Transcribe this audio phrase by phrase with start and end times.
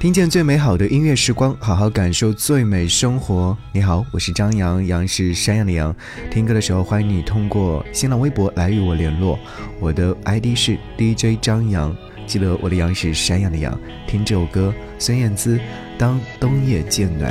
[0.00, 3.54] 听见最美好的音乐时光，好好感受最美生活。
[3.70, 5.94] 你好，我是张扬，杨是山羊的羊。
[6.30, 9.38] 听歌的时候，欢迎你通过新浪微博来与我联络，
[9.78, 11.94] 我的 ID 是 DJ 张扬。
[12.26, 13.78] 记得我的羊是山羊的羊。
[14.06, 15.58] 听这首歌，孙燕姿
[15.98, 17.30] 《当冬夜渐暖》。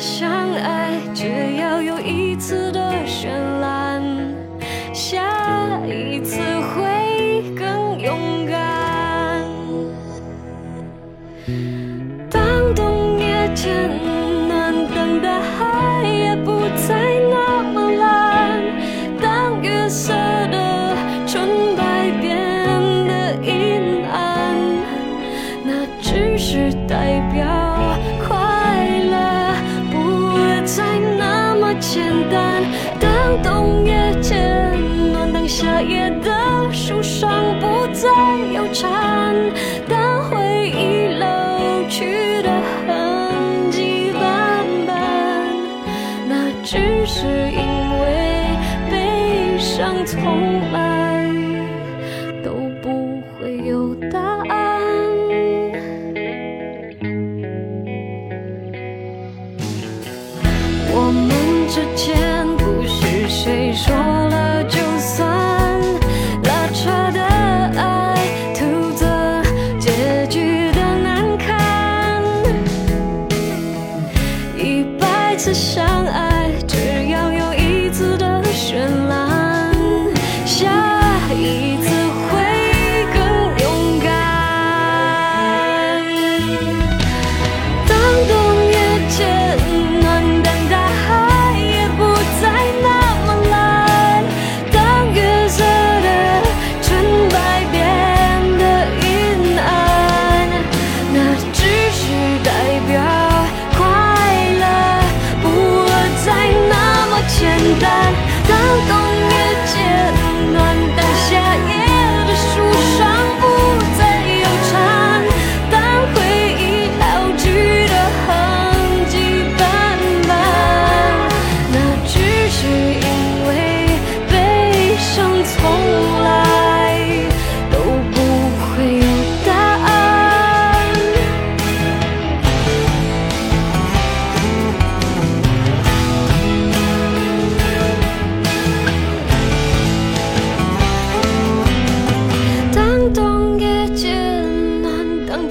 [0.00, 3.28] 相爱，只要有一次的绚
[3.60, 4.00] 烂，
[4.94, 9.44] 下一次会更勇敢。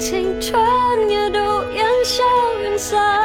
[0.08, 0.58] 青春
[1.10, 1.38] 也都
[1.74, 2.24] 烟消
[2.62, 3.17] 云散，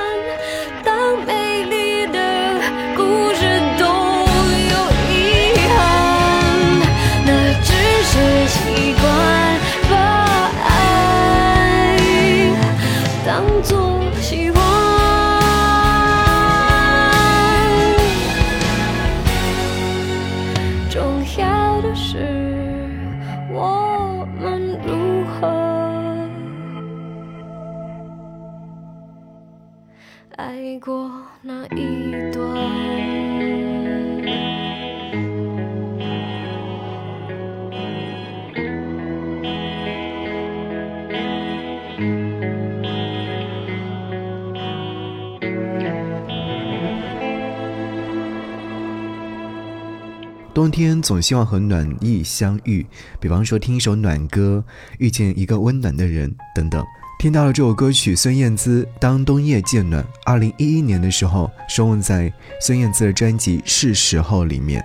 [50.63, 52.85] 冬天总希望和暖意相遇，
[53.19, 54.63] 比方说听一首暖歌，
[54.97, 56.81] 遇见一个温暖的人等等。
[57.19, 62.31] 听到了这首歌曲，孙燕姿《当冬夜渐暖》，二零一一年的时候收录在
[62.61, 64.81] 孙燕姿的专辑《是时候》里面。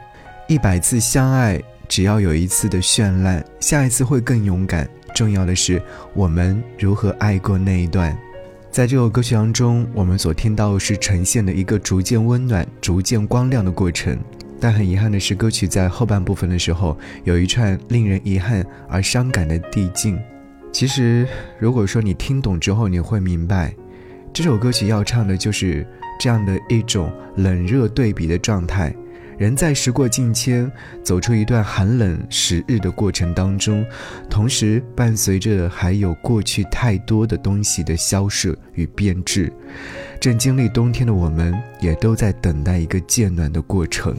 [0.48, 4.90] 一百次相爱，只要有一次的绚烂，下一次会更勇敢。
[5.14, 5.80] 重要的是，
[6.12, 8.18] 我们如何爱过那一段。
[8.68, 14.18] 在这首歌曲当中，我们所听到的是呈现的一个逐渐温暖、逐渐光亮的过程。
[14.60, 20.18] 但很遗憾的是，歌曲在后半部分的时候有一串令人遗憾而伤感的递进。
[20.72, 21.26] 其实，
[21.58, 23.74] 如果说你听懂之后，你会明白，
[24.32, 25.86] 这首歌曲要唱的就是
[26.20, 28.94] 这样的一种冷热对比的状态。
[29.38, 30.70] 人在时过境迁，
[31.04, 33.86] 走出一段寒冷时日的过程当中，
[34.28, 39.52] 同时伴随着还有过去太多的东西的消逝与变质。
[40.20, 44.16] 正经历冬天的我们，也都在等待一个渐暖的过程。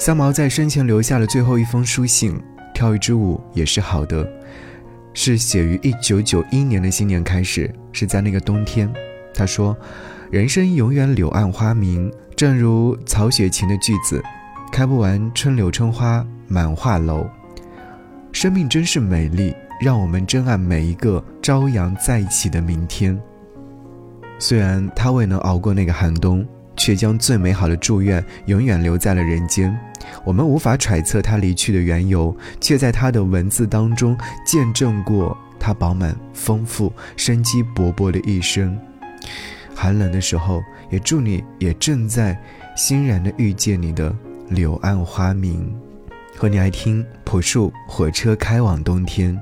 [0.00, 2.34] 三毛在生前留下了最后一封书信，
[2.72, 4.26] 跳一支舞也是好的，
[5.12, 8.90] 是写于一九九一年的新年开始，是在那个冬天。
[9.34, 9.76] 他说
[10.32, 14.24] ：“人生永远柳暗花明。”正如曹雪芹的句子
[14.72, 17.28] ：“开不完春柳春花满画楼。”
[18.32, 23.20] 生命真是美丽，让我们珍爱每一个朝阳再起的明天。
[24.38, 26.42] 虽然他未能熬过那个寒冬，
[26.80, 29.78] 却将最美好的祝愿永远留在了人间。
[30.24, 34.16] 我们无法揣测他离去的缘由，却在他的文字当中
[34.46, 38.78] 见证过他饱满、丰富、生机勃勃的一生。
[39.74, 42.34] 寒冷的时候，也祝你也正在
[42.74, 44.16] 欣然的遇见你的
[44.48, 45.70] 柳暗花明，
[46.34, 49.38] 和你爱听朴树火车开往冬天。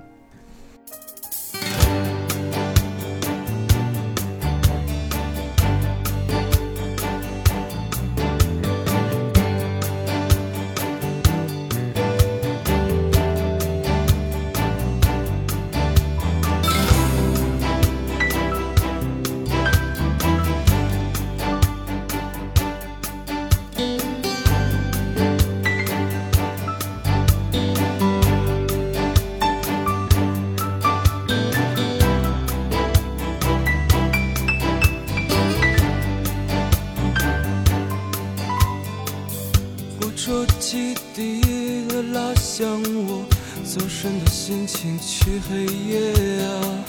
[44.89, 46.85] 的心情去黑夜啊！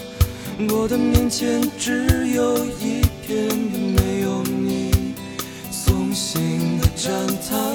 [0.72, 5.14] 我的面前只有一片没有你
[5.72, 7.74] 送行的站台，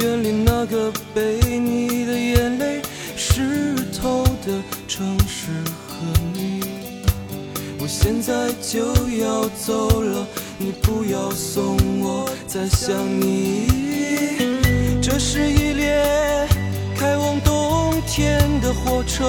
[0.00, 2.80] 远离那个被你的眼泪
[3.16, 5.50] 湿透的城市
[5.86, 6.60] 和你。
[7.78, 8.80] 我现在就
[9.18, 10.26] 要走了，
[10.58, 13.66] 你不要送我，再想你。
[15.02, 16.48] 这是一列
[18.16, 19.26] 天的火车，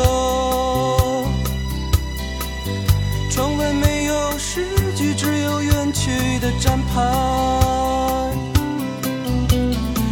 [3.29, 7.03] 窗外没有诗句，只有远去的站牌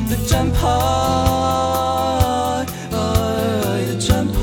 [0.09, 0.59] 的站牌
[3.87, 4.41] 的站牌，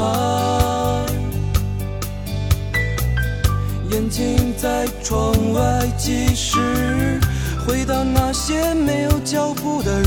[3.91, 7.21] 眼睛在窗外计时，
[7.67, 10.02] 回到那些没有脚步的。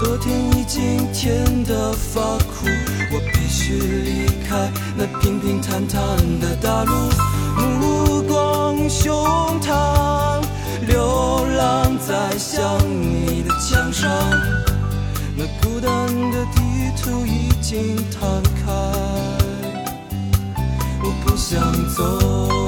[0.00, 2.66] 昨天已经甜得发苦，
[3.12, 4.72] 我必须离开。
[4.96, 6.00] 那平平坦坦
[6.40, 6.92] 的大路，
[7.78, 9.14] 目光胸
[9.60, 10.42] 膛，
[10.86, 14.10] 流浪在想你的墙上，
[15.36, 16.62] 那孤单的地
[16.96, 18.72] 图已经摊开，
[21.02, 21.60] 我不想
[21.94, 22.59] 走。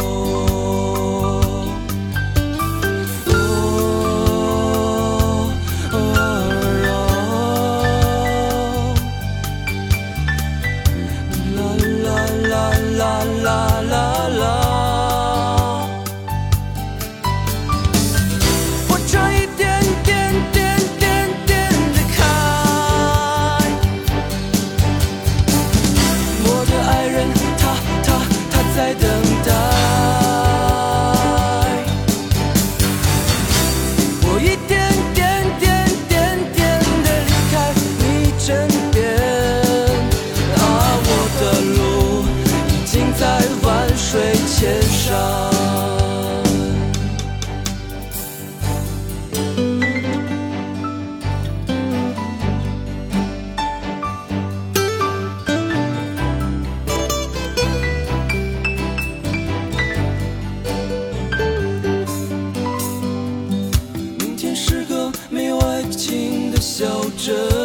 [67.24, 67.61] 那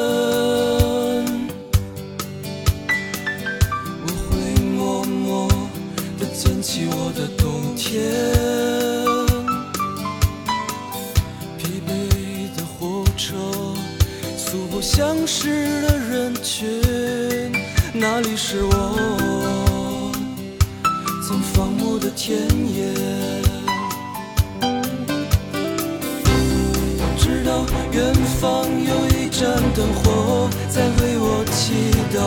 [29.39, 32.17] 盏灯火在为我祈祷，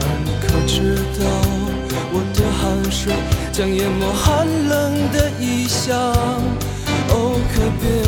[0.00, 1.24] 而你可知道，
[2.12, 2.60] 我的汗
[2.92, 3.10] 水
[3.50, 5.96] 将淹没寒冷的异乡。
[7.08, 8.03] 哦，可别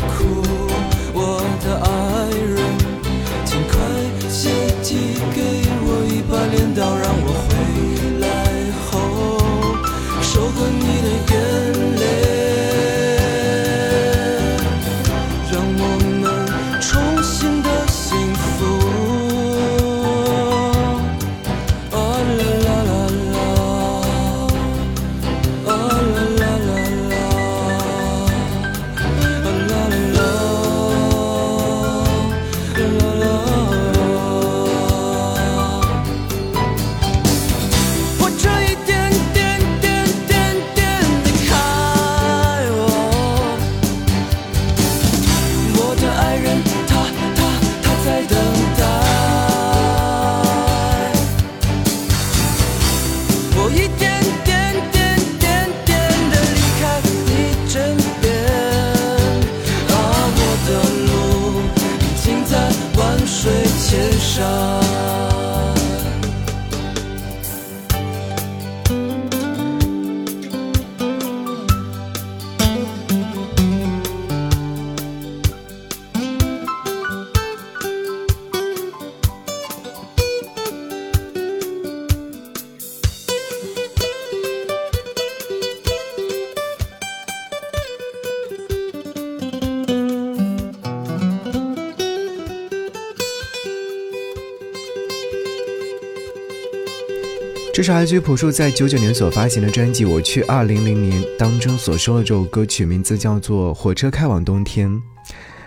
[97.77, 104.89] 这是来自于朴树在九九年所发行的专辑《我去二零零年》当中所收的这首歌曲，名字叫做《火车开往冬天》。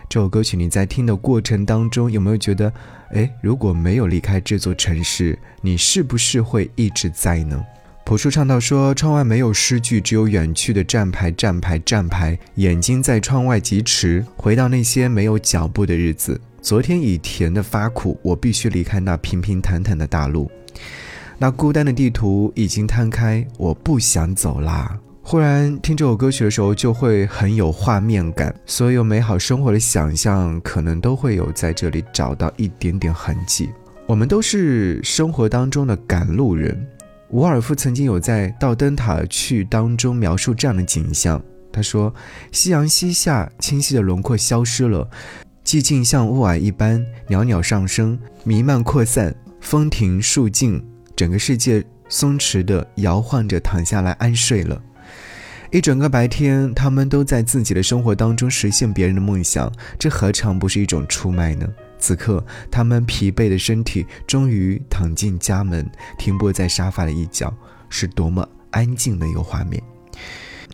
[0.08, 2.72] 这首歌曲你在听的过程当中，有没有觉得，
[3.12, 7.64] 哎，如果没有离开这座城市，你是不是会一直在呢？
[8.04, 12.36] 朴树唱到说：“窗外没有诗句，只有远去的站牌，站牌，站牌。
[12.56, 16.40] 眼睛在窗外疾驰，回到那些没有脚步的日子。
[16.60, 20.50] 昨天已甜的发苦，我必须离开那平平坦坦的大路。
[21.42, 24.94] 那孤单的地图已经摊开，我不想走啦。”
[25.24, 33.70] 忽然听这首歌曲的时候，就会很有画面感，所有美好生活的想象，可能都会有在这里找到一点点痕迹。
[34.06, 36.86] 我们都是生活当中的赶路人。
[37.30, 41.42] 伍尔夫曾经有在《到灯塔去》当中描述这样的景象，
[41.72, 42.12] 他说
[42.52, 45.08] ：“夕阳西下，清晰的轮廓消失了，
[45.64, 50.84] 寂静像雾霭一般，袅袅上升，弥漫扩散，风停树静，
[51.20, 54.80] 整个世界松弛地摇晃着，躺下来安睡了。”
[55.70, 61.68] 一整个白天，他们都在自己的生活当中实现别人的梦想，这何尝不是一种出卖呢？
[61.98, 65.86] 此刻，他们疲惫的身体终于躺进家门，
[66.16, 67.54] 停泊在沙发的一角，
[67.90, 69.82] 是多么安静的一个画面。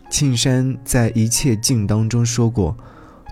[0.09, 2.73] 庆山在《一切静》当中说过：“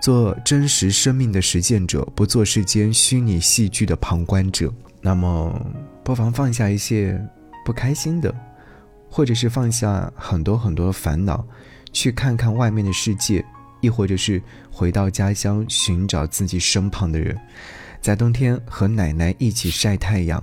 [0.02, 4.70] 做真实生命的实践者，不做世间虚拟戏剧的旁观者。”
[5.00, 5.58] 那么，
[6.06, 7.20] 不妨放下一些
[7.64, 8.32] 不开心的。
[9.08, 11.42] 或者是放下很多很多烦恼，
[11.92, 13.42] 去看看外面的世界，
[13.80, 17.34] 亦或者是回到家乡寻找自己身旁的人，
[18.00, 20.42] 在冬天和奶奶一起晒太阳。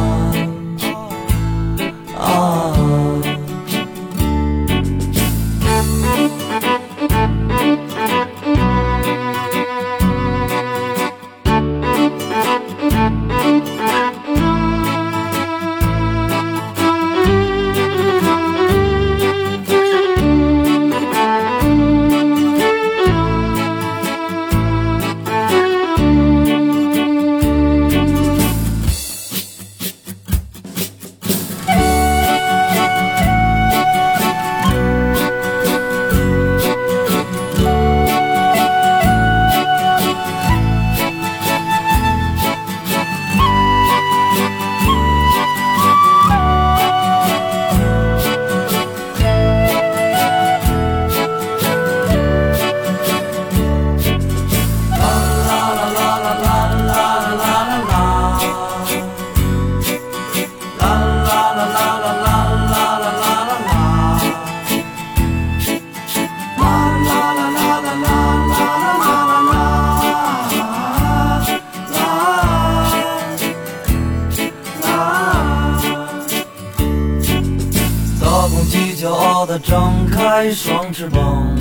[81.01, 81.57] 翅膀。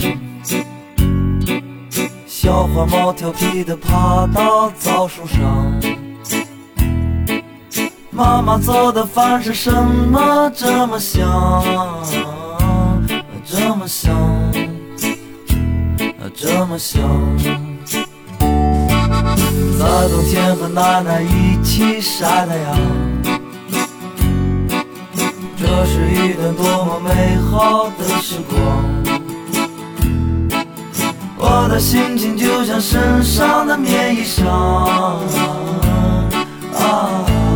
[2.27, 5.41] 小花猫调皮地爬到枣树上。
[8.11, 11.65] 妈妈做的饭是什么这么香？
[13.47, 14.13] 这么香，
[16.37, 17.01] 这么香。
[19.79, 22.77] 在冬天和奶奶一起晒太阳，
[25.57, 29.00] 这是一段多么美好的时光。
[31.71, 34.45] 我的心情就像身上的棉衣裳。
[36.75, 37.50] 啊！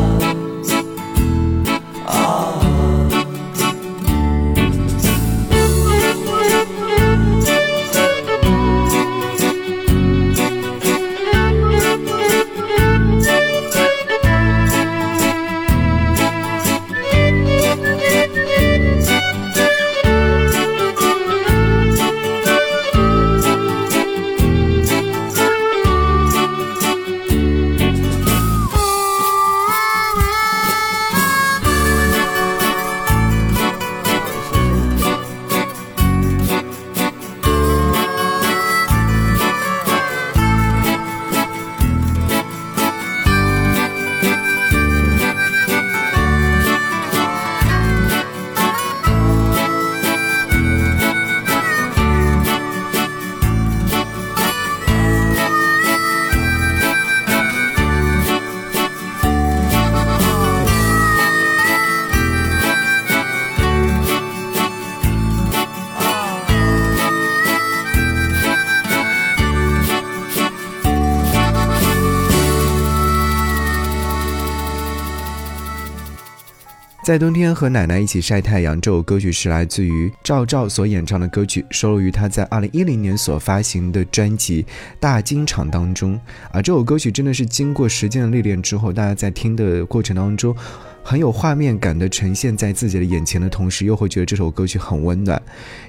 [77.04, 84.62] 在冬天和奶奶一起晒太阳，这首歌曲是来自于赵照所演唱的歌曲，收录于他在二零一零年所发行的专辑
[84.98, 86.18] 《大金场》当中。
[86.50, 90.56] 啊这首歌曲真的是经过时间的历练之后，大家在听的过程当中，
[91.02, 95.42] 很有画面感的呈现在自己的眼前的同时，又会觉得这首歌曲很温暖。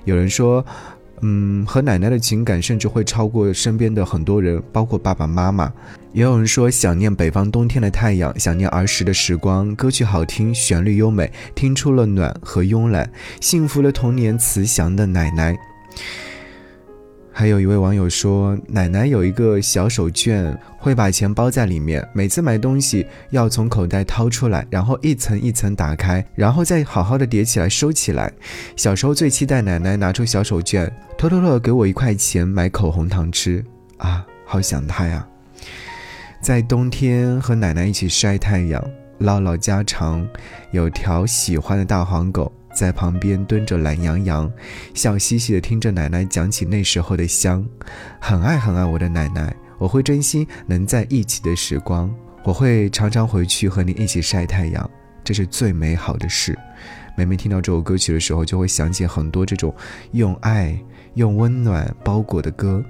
[0.04, 0.66] 有人说。
[1.22, 5.72] 嗯，和奶奶的情感甚至会超过身边的很多人，包括爸爸妈妈。
[6.14, 9.76] 也有人说想念北方冬天的太阳，想念儿时的时光。
[9.76, 13.10] 歌曲好听，旋律优美，听出了暖和慵懒，
[13.42, 15.58] 幸福的童年慈祥的奶奶。
[17.38, 28.32] 还有一位网友说，奶奶有一个小手绢，会把钱包在里面，每次买东西要从口袋掏出来，然后一层一层打开，然后再好好的叠起来收起来。
[28.78, 33.62] 小时候最期待奶奶拿出小手绢，偷偷的给我一块钱买口红糖吃
[34.00, 35.28] 啊，好想她呀！
[36.40, 38.82] 在冬天和奶奶一起晒太阳，
[39.18, 40.26] 唠唠家常，
[40.72, 42.50] 有条喜欢的大黄狗。
[42.76, 44.52] 在旁边蹲着懒洋洋，
[44.94, 47.66] 笑嘻嘻的听着奶奶讲起那时候的香，
[48.20, 54.88] 很爱很爱我的奶奶，我会珍惜能在一起的时光，我会常常回去和你一起晒太阳，
[55.24, 56.58] 这是最美好的事。
[57.18, 59.74] 每每听到这首歌曲的时候，就会想起很多这种
[60.12, 60.78] 用爱、
[61.14, 62.84] 用温暖包裹的歌。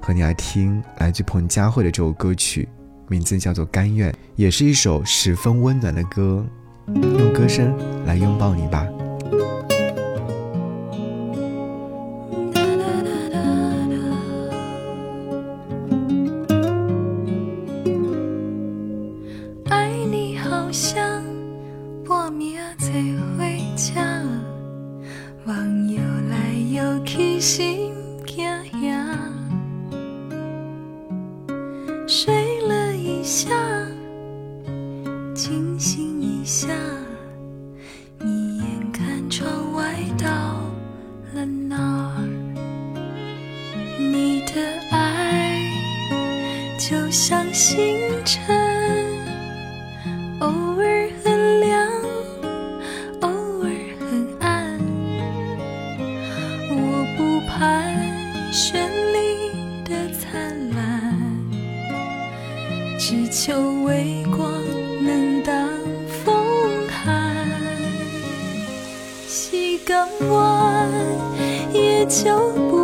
[0.00, 2.68] 和你来听来自彭佳慧的这首歌曲，
[3.08, 6.44] 名字叫做《甘愿》，也是一首十分温暖的歌。
[6.94, 7.74] 用歌声
[8.06, 8.86] 来拥抱你吧。
[19.68, 21.22] 爱你好像
[22.04, 22.92] 破灭才
[23.36, 24.22] 回家，
[25.46, 27.77] 网游来游去心
[69.98, 70.88] 西港湾
[71.72, 72.77] 也就不